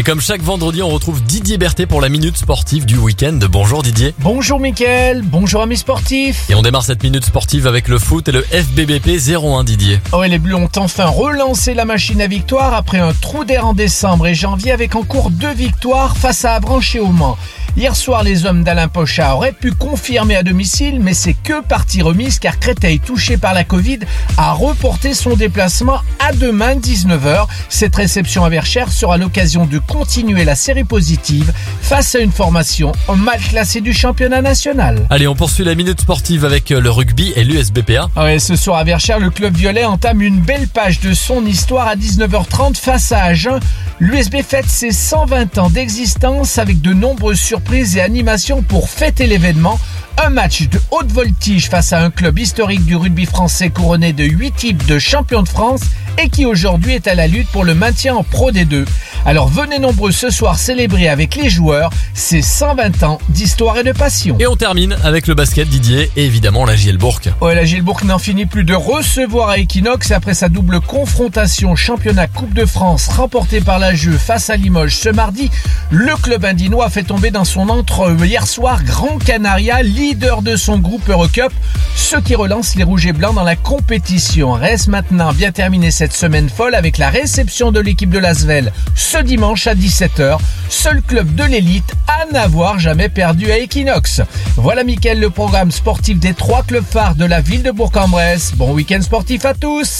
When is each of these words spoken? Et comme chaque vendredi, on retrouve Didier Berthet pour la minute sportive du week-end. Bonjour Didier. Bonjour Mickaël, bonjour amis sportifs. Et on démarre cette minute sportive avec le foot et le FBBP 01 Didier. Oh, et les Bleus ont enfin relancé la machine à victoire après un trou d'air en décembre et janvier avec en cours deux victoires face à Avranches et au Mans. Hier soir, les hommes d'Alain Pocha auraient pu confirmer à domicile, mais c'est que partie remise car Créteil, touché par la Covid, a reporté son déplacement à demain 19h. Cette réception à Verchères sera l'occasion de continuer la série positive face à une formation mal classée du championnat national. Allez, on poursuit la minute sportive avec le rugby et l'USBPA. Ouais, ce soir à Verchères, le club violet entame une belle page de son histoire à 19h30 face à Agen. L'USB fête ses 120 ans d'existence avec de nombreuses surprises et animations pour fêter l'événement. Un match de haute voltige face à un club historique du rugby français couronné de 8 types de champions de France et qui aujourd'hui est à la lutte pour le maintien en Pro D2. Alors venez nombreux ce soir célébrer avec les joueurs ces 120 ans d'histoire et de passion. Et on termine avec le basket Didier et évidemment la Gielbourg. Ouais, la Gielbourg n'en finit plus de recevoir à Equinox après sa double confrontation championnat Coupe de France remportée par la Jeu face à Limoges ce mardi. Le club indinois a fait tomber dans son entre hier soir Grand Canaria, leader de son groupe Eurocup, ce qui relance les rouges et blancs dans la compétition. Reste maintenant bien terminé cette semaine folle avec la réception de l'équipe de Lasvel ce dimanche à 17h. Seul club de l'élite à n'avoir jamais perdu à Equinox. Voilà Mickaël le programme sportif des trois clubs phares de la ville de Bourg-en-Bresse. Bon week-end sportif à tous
Et 0.00 0.02
comme 0.02 0.22
chaque 0.22 0.40
vendredi, 0.40 0.82
on 0.82 0.88
retrouve 0.88 1.22
Didier 1.22 1.58
Berthet 1.58 1.84
pour 1.84 2.00
la 2.00 2.08
minute 2.08 2.38
sportive 2.38 2.86
du 2.86 2.96
week-end. 2.96 3.38
Bonjour 3.50 3.82
Didier. 3.82 4.14
Bonjour 4.20 4.58
Mickaël, 4.58 5.20
bonjour 5.22 5.60
amis 5.60 5.76
sportifs. 5.76 6.48
Et 6.48 6.54
on 6.54 6.62
démarre 6.62 6.84
cette 6.84 7.02
minute 7.02 7.22
sportive 7.22 7.66
avec 7.66 7.86
le 7.86 7.98
foot 7.98 8.26
et 8.26 8.32
le 8.32 8.40
FBBP 8.40 9.18
01 9.28 9.62
Didier. 9.62 10.00
Oh, 10.12 10.22
et 10.22 10.28
les 10.28 10.38
Bleus 10.38 10.54
ont 10.54 10.70
enfin 10.76 11.04
relancé 11.04 11.74
la 11.74 11.84
machine 11.84 12.22
à 12.22 12.28
victoire 12.28 12.72
après 12.72 12.98
un 12.98 13.12
trou 13.12 13.44
d'air 13.44 13.66
en 13.66 13.74
décembre 13.74 14.26
et 14.26 14.34
janvier 14.34 14.72
avec 14.72 14.96
en 14.96 15.02
cours 15.02 15.28
deux 15.28 15.52
victoires 15.52 16.16
face 16.16 16.46
à 16.46 16.54
Avranches 16.54 16.96
et 16.96 17.00
au 17.00 17.08
Mans. 17.08 17.36
Hier 17.76 17.94
soir, 17.94 18.24
les 18.24 18.46
hommes 18.46 18.64
d'Alain 18.64 18.88
Pocha 18.88 19.34
auraient 19.34 19.52
pu 19.52 19.72
confirmer 19.72 20.34
à 20.34 20.42
domicile, 20.42 20.98
mais 21.00 21.14
c'est 21.14 21.34
que 21.34 21.62
partie 21.62 22.02
remise 22.02 22.38
car 22.38 22.58
Créteil, 22.58 22.98
touché 22.98 23.36
par 23.36 23.54
la 23.54 23.64
Covid, 23.64 24.00
a 24.36 24.52
reporté 24.52 25.14
son 25.14 25.36
déplacement 25.36 26.00
à 26.18 26.32
demain 26.32 26.74
19h. 26.74 27.46
Cette 27.68 27.94
réception 27.96 28.44
à 28.44 28.48
Verchères 28.48 28.90
sera 28.90 29.16
l'occasion 29.16 29.66
de 29.66 29.78
continuer 29.78 30.44
la 30.44 30.56
série 30.56 30.84
positive 30.84 31.52
face 31.80 32.14
à 32.16 32.18
une 32.18 32.32
formation 32.32 32.92
mal 33.16 33.38
classée 33.40 33.80
du 33.80 33.92
championnat 33.92 34.42
national. 34.42 35.06
Allez, 35.08 35.28
on 35.28 35.36
poursuit 35.36 35.64
la 35.64 35.74
minute 35.74 36.00
sportive 36.00 36.44
avec 36.44 36.70
le 36.70 36.90
rugby 36.90 37.32
et 37.36 37.44
l'USBPA. 37.44 38.10
Ouais, 38.16 38.38
ce 38.40 38.56
soir 38.56 38.78
à 38.78 38.84
Verchères, 38.84 39.20
le 39.20 39.30
club 39.30 39.54
violet 39.54 39.84
entame 39.84 40.22
une 40.22 40.40
belle 40.40 40.68
page 40.68 41.00
de 41.00 41.14
son 41.14 41.46
histoire 41.46 41.86
à 41.86 41.94
19h30 41.94 42.76
face 42.76 43.12
à 43.12 43.22
Agen. 43.22 43.60
L'USB 44.02 44.36
fête 44.42 44.66
ses 44.66 44.92
120 44.92 45.58
ans 45.58 45.68
d'existence 45.68 46.56
avec 46.56 46.80
de 46.80 46.94
nombreuses 46.94 47.38
surprises 47.38 47.98
et 47.98 48.00
animations 48.00 48.62
pour 48.62 48.88
fêter 48.88 49.26
l'événement. 49.26 49.78
Un 50.16 50.30
match 50.30 50.68
de 50.70 50.80
haute 50.90 51.12
voltige 51.12 51.68
face 51.68 51.92
à 51.92 52.02
un 52.02 52.10
club 52.10 52.38
historique 52.38 52.86
du 52.86 52.96
rugby 52.96 53.26
français 53.26 53.68
couronné 53.68 54.14
de 54.14 54.24
8 54.24 54.52
types 54.52 54.86
de 54.86 54.98
champions 54.98 55.42
de 55.42 55.48
France 55.50 55.82
et 56.16 56.30
qui 56.30 56.46
aujourd'hui 56.46 56.94
est 56.94 57.08
à 57.08 57.14
la 57.14 57.26
lutte 57.26 57.48
pour 57.48 57.62
le 57.62 57.74
maintien 57.74 58.14
en 58.14 58.24
Pro 58.24 58.50
D2. 58.50 58.86
Alors 59.26 59.48
venez 59.48 59.78
nombreux 59.78 60.12
ce 60.12 60.30
soir 60.30 60.58
célébrer 60.58 61.08
avec 61.08 61.36
les 61.36 61.50
joueurs 61.50 61.90
ces 62.14 62.40
120 62.40 63.02
ans 63.02 63.18
d'histoire 63.28 63.76
et 63.76 63.84
de 63.84 63.92
passion. 63.92 64.36
Et 64.40 64.46
on 64.46 64.56
termine 64.56 64.96
avec 65.04 65.26
le 65.26 65.34
basket 65.34 65.68
Didier 65.68 66.10
et 66.16 66.24
évidemment 66.24 66.64
la 66.64 66.74
Gielbourg. 66.74 67.20
Ouais, 67.40 67.54
la 67.54 67.64
Gielbourg 67.64 68.00
n'en 68.04 68.18
finit 68.18 68.46
plus 68.46 68.64
de 68.64 68.74
recevoir 68.74 69.50
à 69.50 69.58
Equinox 69.58 70.10
après 70.10 70.32
sa 70.32 70.48
double 70.48 70.80
confrontation 70.80 71.76
championnat 71.76 72.28
Coupe 72.28 72.54
de 72.54 72.64
France 72.64 73.08
remportée 73.08 73.60
par 73.60 73.78
la 73.78 73.94
Jeu 73.94 74.12
face 74.12 74.48
à 74.48 74.56
Limoges 74.56 74.96
ce 74.96 75.10
mardi. 75.10 75.50
Le 75.90 76.16
club 76.16 76.44
indinois 76.44 76.86
a 76.86 76.90
fait 76.90 77.02
tomber 77.02 77.30
dans 77.30 77.44
son 77.44 77.68
entre 77.68 78.16
hier 78.24 78.46
soir 78.46 78.82
Grand 78.84 79.18
Canaria, 79.18 79.82
leader 79.82 80.40
de 80.40 80.56
son 80.56 80.78
groupe 80.78 81.08
Eurocup, 81.08 81.52
ce 81.94 82.16
qui 82.16 82.34
relance 82.34 82.74
les 82.74 82.84
rouges 82.84 83.06
et 83.06 83.12
blancs 83.12 83.34
dans 83.34 83.44
la 83.44 83.56
compétition. 83.56 84.52
Reste 84.52 84.88
maintenant 84.88 85.32
bien 85.32 85.52
terminé 85.52 85.90
cette 85.90 86.14
semaine 86.14 86.48
folle 86.48 86.74
avec 86.74 86.96
la 86.96 87.10
réception 87.10 87.70
de 87.70 87.80
l'équipe 87.80 88.10
de 88.10 88.18
Lasvel 88.18 88.72
ce 89.10 89.18
dimanche 89.18 89.66
à 89.66 89.74
17h. 89.74 90.38
Seul 90.68 91.02
club 91.02 91.34
de 91.34 91.42
l'élite 91.42 91.94
à 92.06 92.32
n'avoir 92.32 92.78
jamais 92.78 93.08
perdu 93.08 93.50
à 93.50 93.58
Equinox. 93.58 94.20
Voilà 94.56 94.84
Mickaël 94.84 95.18
le 95.18 95.30
programme 95.30 95.72
sportif 95.72 96.20
des 96.20 96.32
trois 96.32 96.62
clubs 96.62 96.84
phares 96.84 97.16
de 97.16 97.24
la 97.24 97.40
ville 97.40 97.64
de 97.64 97.72
Bourg-en-Bresse. 97.72 98.52
Bon 98.54 98.72
week-end 98.72 99.02
sportif 99.02 99.44
à 99.46 99.54
tous 99.54 99.88